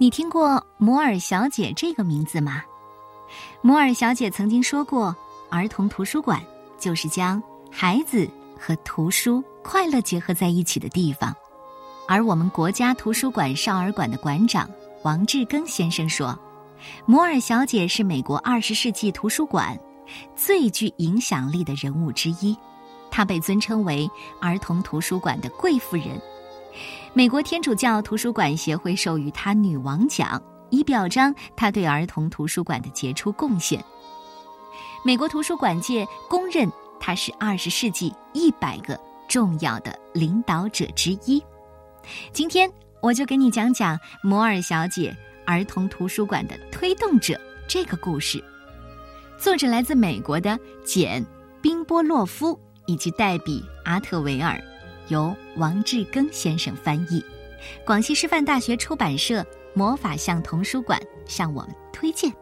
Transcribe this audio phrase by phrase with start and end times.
[0.00, 2.64] 你听过摩尔小姐这个名字吗？
[3.60, 5.14] 摩尔小姐曾经说过，
[5.50, 6.40] 儿童图书馆
[6.78, 8.26] 就是将孩子
[8.58, 11.36] 和图书快乐结合在一起的地方。
[12.08, 14.66] 而我们国家图书馆少儿馆的馆长
[15.02, 16.34] 王志庚先生说，
[17.04, 19.78] 摩尔小姐是美国二十世纪图书馆
[20.34, 22.56] 最具影响力的人物之一，
[23.10, 26.18] 她被尊称为儿童图书馆的贵妇人。
[27.12, 33.82] 美国天主教图书馆协会授予她“女王奖”，以表彰她对儿童图书馆的杰出贡献。
[35.04, 41.42] 美国图书馆界公认她是二十世纪一百个重要的领导者之一。
[42.32, 45.14] 今天我就给你讲讲摩尔小姐
[45.46, 48.42] 儿童图书馆的推动者这个故事。
[49.38, 51.22] 作者来自美国的简·
[51.62, 54.69] 宾波洛夫以及黛比·阿特维尔。
[55.10, 57.22] 由王志庚先生翻译，
[57.84, 59.44] 广西师范大学出版社
[59.74, 62.32] 魔法象童书馆向我们推荐。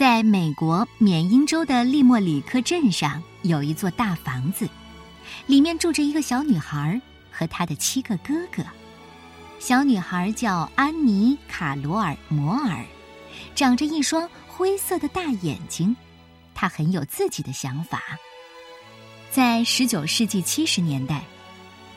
[0.00, 4.66] 在美国缅因州的利莫里克镇上，有一座大房子，
[5.46, 6.98] 里面住着一个小女孩
[7.30, 8.64] 和她的七个哥哥。
[9.58, 12.82] 小女孩叫安妮·卡罗尔·摩尔，
[13.54, 15.94] 长着一双灰色的大眼睛。
[16.54, 18.02] 她很有自己的想法。
[19.30, 21.22] 在十九世纪七十年代，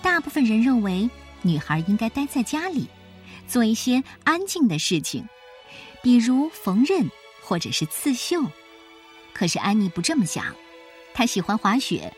[0.01, 1.09] 大部分人认为
[1.41, 2.85] 女孩应该待在家里，
[3.47, 5.25] 做一些安静的事情，
[6.01, 7.09] 比如缝纫。
[7.43, 8.41] 或者是刺绣，
[9.33, 10.45] 可是安妮不这么想。
[11.13, 12.11] 她喜欢滑雪，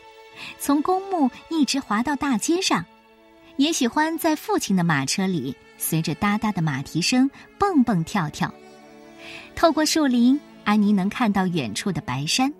[0.58, 2.84] 从公墓一直滑到大街上，
[3.56, 8.52] 也喜欢在父亲的马车里随着哒哒的马蹄声蹦蹦跳跳。
[9.54, 12.52] 透过树林，安妮能看到远处的白山。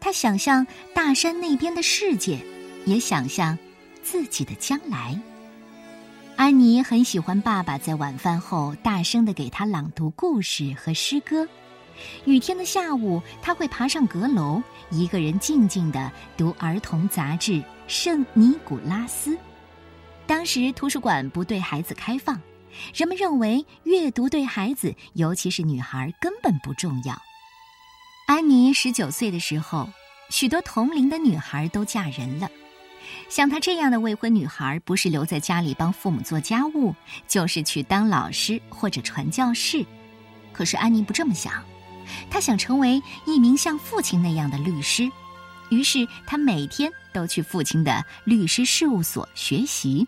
[0.00, 2.38] 她想象大山那边的世界，
[2.84, 3.56] 也想象
[4.02, 5.18] 自己的将来。
[6.36, 11.46] 安妮很喜欢爸爸在晚饭后大声的给她朗读故事和诗歌。
[12.24, 17.52] 雨天的下午，他会爬上阁楼，一个人静静的读儿童杂志
[17.86, 19.30] 《圣尼古拉斯》。
[20.26, 22.40] 当时图书馆不对孩子开放，
[22.94, 27.16] 人们认为阅读对孩子，尤其是女孩根本不重要。
[28.26, 29.88] 安妮十九岁的时候，
[30.30, 32.50] 许多同龄的女孩都嫁人了。
[33.28, 36.92] 像她这样的未婚女孩，不是留在家里帮父母做家务，
[37.28, 39.86] 就是去当老师或者传教士。
[40.52, 41.62] 可是安妮不这么想。
[42.30, 45.10] 他想成为一名像父亲那样的律师，
[45.70, 50.06] 于是他每天都去父亲的律师事务所学习。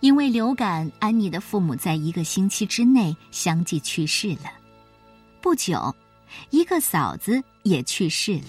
[0.00, 4.50] 因为流感，安妮的父母在一个星期之内相继去世了。
[5.40, 5.94] 不久，
[6.50, 8.48] 一个嫂子也去世了，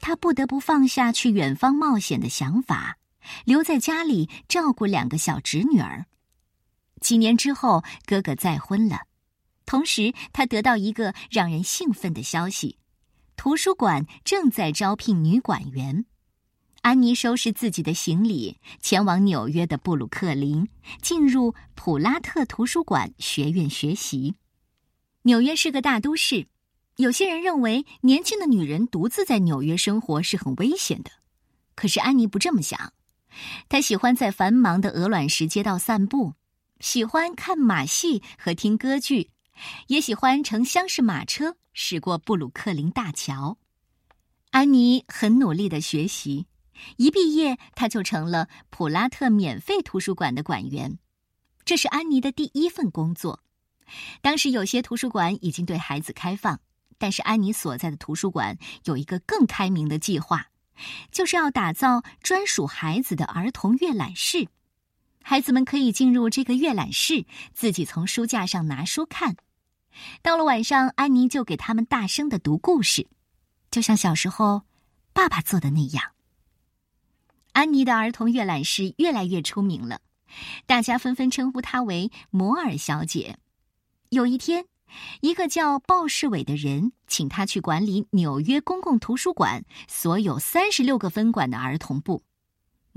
[0.00, 2.96] 他不得不放下去远方冒险的想法，
[3.44, 6.06] 留在家里照顾两个小侄女儿。
[7.00, 9.02] 几年之后，哥哥再婚了。
[9.66, 12.78] 同时，他得到一个让人兴奋的消息：
[13.36, 16.04] 图书馆正在招聘女馆员。
[16.82, 20.68] 安妮收拾自己的行李，前往纽约的布鲁克林，
[21.00, 24.34] 进入普拉特图书馆学院学习。
[25.22, 26.46] 纽约是个大都市，
[26.96, 31.10] 有些人认为年轻的女人独自在纽约生活是很危险的。
[31.74, 32.92] 可是安妮不这么想，
[33.70, 36.34] 她喜欢在繁忙的鹅卵石街道散步，
[36.80, 39.30] 喜欢看马戏和听歌剧。
[39.86, 43.58] 也喜欢乘厢式马车驶过布鲁克林大桥。
[44.50, 46.46] 安妮很努力的学习，
[46.96, 50.98] 一毕业，她就成了普拉特免费图书馆的馆员。
[51.64, 53.42] 这是安妮的第一份工作。
[54.22, 56.60] 当时有些图书馆已经对孩子开放，
[56.98, 60.48] 但是安妮所在的图书馆有一个更开明的计划，
[61.10, 64.48] 就是要打造专属孩子的儿童阅览室。
[65.26, 67.24] 孩子们可以进入这个阅览室，
[67.54, 69.36] 自己从书架上拿书看。
[70.20, 73.08] 到了晚上，安妮就给他们大声的读故事，
[73.70, 74.64] 就像小时候
[75.14, 76.12] 爸爸做的那样。
[77.52, 80.02] 安妮的儿童阅览室越来越出名了，
[80.66, 83.38] 大家纷纷称呼她为摩尔小姐。
[84.10, 84.66] 有一天，
[85.22, 92.22] 一个叫鲍世伟的人请她去管理纽约公共图书馆所有三十六个分馆的儿童部。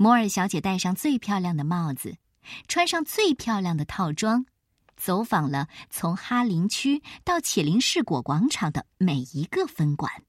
[0.00, 2.18] 摩尔小姐戴上最漂亮的帽子，
[2.68, 4.46] 穿上最漂亮的套装，
[4.96, 10.22] 走访了从哈林区到启林市果广场的每一个分馆。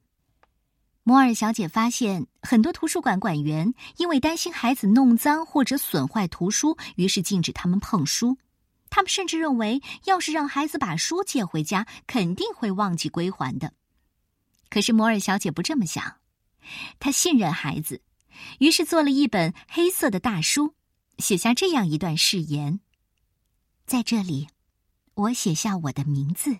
[1.04, 8.38] 摩尔小姐发现，很多图书馆馆员因为担心孩子弄脏或者损坏图书，于是禁止他们碰书。
[8.90, 13.72] 他们甚至认为，要是让孩子把书借回家，肯定会忘记归还的。
[14.68, 16.16] 可是摩尔小姐不这么想，
[16.98, 18.02] 她信任孩子，
[18.58, 20.74] 于是做了一本黑色的大书，
[21.18, 22.80] 写下这样一段誓言：
[23.86, 24.48] 在这里，
[25.14, 26.58] 我写下我的名字，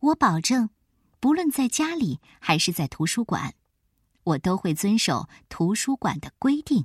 [0.00, 0.70] 我保证。
[1.20, 3.54] 不论在家里还是在图书馆，
[4.24, 6.84] 我都会遵守图书馆的规定，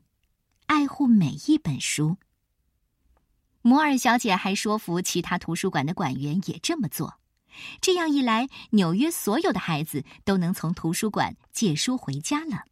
[0.67, 2.15] 爱护每一本书。
[3.61, 7.19] 摩尔小姐还说服其他图书馆的馆员也这么做，
[7.81, 12.63] 这样一来，纽约所有的孩子都能从图书馆借书回家了。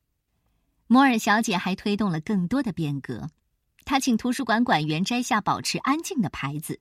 [0.87, 3.29] 摩尔小姐还推动了更多的变革，
[3.83, 6.79] 她请图书馆馆员摘下保持安静的牌子，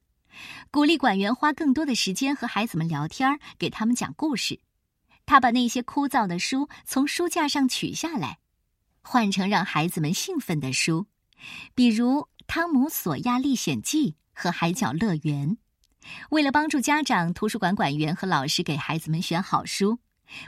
[0.70, 4.60] 鼓励馆员花更多的时间和孩子们聊天，给他们讲故事。
[5.26, 8.38] 他把那些枯燥的书从书架上取下来，
[9.02, 11.08] 换成让孩子们兴奋的书，
[11.74, 15.50] 比如《汤姆·索亚历险记》和《海角乐园》。
[16.30, 19.98] 为了帮助家长、图书馆馆员和老师给孩子们选好书，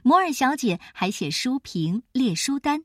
[0.05, 2.85] 摩尔小姐还写书评、列书单。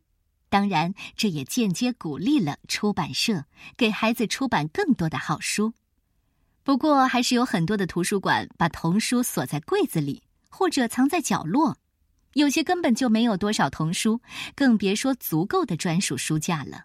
[0.54, 3.46] 当然，这也间接鼓励了出版社
[3.76, 5.74] 给孩子出版更多的好书。
[6.62, 10.22] 不过，还是有很多的图书馆把童书锁在柜子里，
[10.52, 11.80] 或者藏在角落。
[12.34, 14.22] 有些根本就没有多少童书，
[14.54, 16.84] 更别说足够的专属书架了。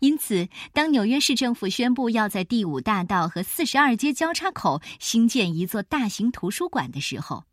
[0.00, 7.44] 因此，当纽约市政府宣布要在第五大道和四十二街交叉口新建一座大型图书馆的时候，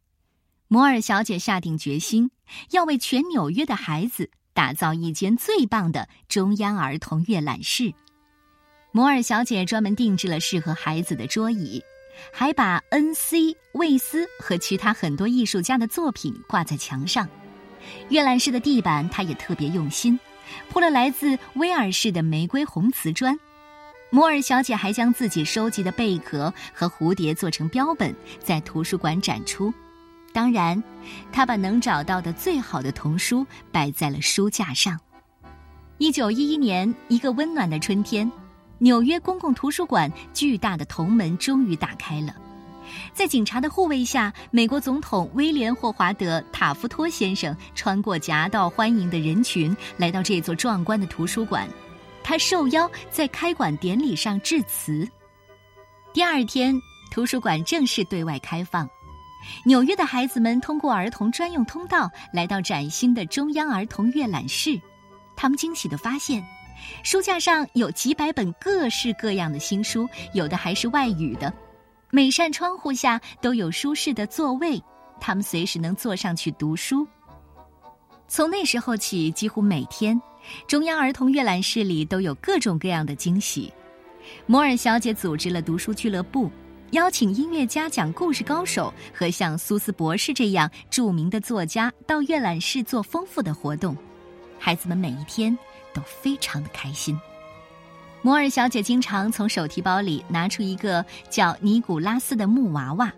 [0.68, 2.30] 摩尔小姐下定决心
[2.72, 7.94] 要为全纽约的孩子打造一间最棒的中央儿童阅览室。
[8.92, 11.82] 摩尔小姐专门定制了适合孩子的桌椅。
[12.34, 13.56] 还把 N.C.
[13.72, 17.26] 魏斯和其他很多艺术家的作品挂在墙上。
[18.10, 20.20] 阅览室的地板，他也特别用心，
[20.68, 23.40] 铺了来自威尔士的玫瑰红瓷砖。
[24.10, 28.14] 摩尔小姐还将自己收集的贝壳和蝴蝶做成标本，
[28.44, 29.74] 在图书馆展出。
[30.32, 30.82] 当然，
[31.32, 35.00] 他把能找到的最好的童书摆在了书架上。
[35.98, 38.32] 一九一一年，一个温暖的春天。
[38.82, 42.34] 纽约公共图书馆巨大的铜门终于打开了，
[43.14, 51.68] 在警察的护卫下，美国总统威廉·霍华德·塔夫托先生穿过夹道欢迎的人群，来到这座壮观的图书馆。
[52.24, 55.06] 他受邀在开馆典礼上致辞。
[56.14, 56.74] 第二天，
[57.12, 58.90] 图书馆正式对外开放，
[59.66, 64.80] 纽约的孩子们通过儿童专用通道来到崭新的中央儿童阅览室，
[65.36, 66.44] 他们惊喜地发现。
[67.04, 71.54] 书架上有几百本各式各样的新书，有的还是外语的。
[72.10, 74.82] 每扇窗户下都有舒适的座位，
[75.20, 77.06] 他们随时能坐上去读书。
[78.28, 80.20] 从那时候起，几乎每天，
[80.68, 83.72] 中央儿童阅览室里都有各种各样的惊喜。
[84.46, 86.50] 摩尔小姐组织了读书俱乐部，
[86.92, 93.96] 邀请音乐家、讲故事高手和像苏斯博士这样著名的作家到阅览室做丰富的活动。
[94.58, 95.58] 孩子们每一天。
[95.92, 97.20] 都非常的开心。
[98.22, 103.12] 摩尔小姐经常从手提包里拿出一个叫尼古拉斯的木娃娃，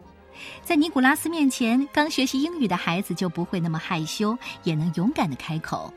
[0.63, 5.93] 在尼古拉斯面前，刚学习英语的孩子就不会那么害羞，也能勇敢的开口。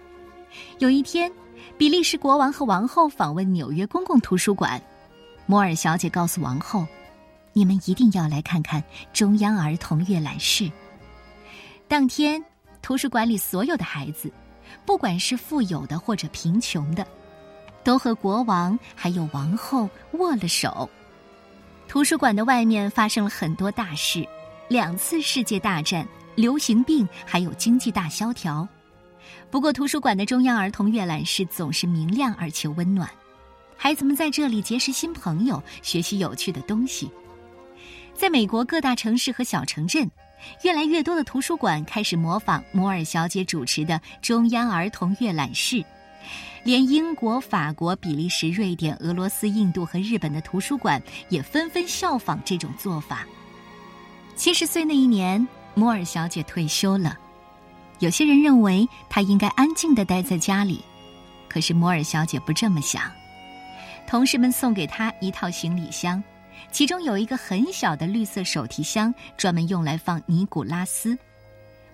[0.80, 1.30] 有一天，
[1.78, 4.82] 比利时国王和王后访问纽约公共图书馆，
[5.46, 6.84] 摩尔小姐告诉王后
[7.54, 8.84] ：“你们一定要来看看
[9.14, 10.70] 中央儿童阅览室。”
[11.88, 12.44] 当天，
[12.82, 14.30] 图书馆里所有的孩子。
[14.84, 17.06] 不管是富有的或者贫穷的，
[17.84, 20.88] 都和国王还有王后握了手。
[21.87, 24.26] 图书馆的外面发生了很多大事：
[24.68, 28.66] 两次世界大战、流行病，还有经济大萧条。
[29.50, 33.08] 不过，图书馆的中央儿童阅览室总是明亮而且温暖，
[33.76, 37.08] 孩子们在这里结识新朋友，学习有趣的东西。
[38.14, 40.11] 在美国各大城市和小城镇。
[40.62, 45.83] 越来越多的图书馆开始模仿摩尔小姐主持的中央儿童阅览室，
[46.64, 53.26] 连英国、法国、比利时、瑞典、俄罗斯、印度和日本的图书馆也纷纷效仿这种做法。
[54.37, 57.18] 七十岁那一年，摩尔小姐退休了。
[58.00, 60.85] 有些人认为她应该安静的待在家里，
[61.49, 63.11] 可是摩尔小姐不这么想。
[64.06, 66.23] 同事们送给她一套行李箱。
[66.75, 71.16] 其中有一个很小的绿色手提箱，专门用来放尼古拉斯。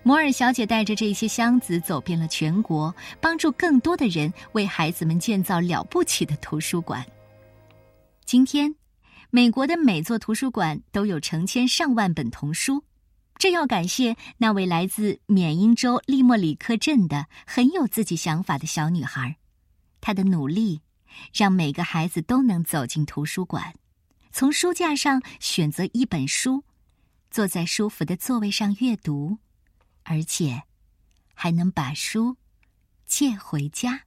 [0.01, 7.05] 摩尔小姐带着这些箱子走遍了全国，帮助更多的人为孩子们建造了不起的图书馆。
[8.25, 8.73] 今天，
[9.29, 12.83] 美国的每座图书馆都有成千上万本童书，
[13.37, 19.35] 这要感谢那位来自缅因州利莫里克镇的很有自己想法的小女孩。
[20.01, 20.81] 她的努力，
[21.31, 23.75] 让每个孩子都能走进图书馆，
[24.31, 26.63] 从书架上选择一本书
[27.29, 29.37] 坐在舒服的座位上阅读
[30.03, 30.63] 而且
[31.33, 32.37] 还能把书
[33.05, 34.03] 借回家。